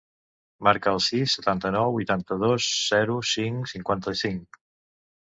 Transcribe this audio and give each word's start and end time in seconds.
Marca 0.67 0.93
el 0.97 1.01
sis, 1.07 1.35
setanta-nou, 1.39 1.91
vuitanta-dos, 1.99 2.73
zero, 2.89 3.21
cinc, 3.37 3.75
cinquanta-cinc. 3.77 4.63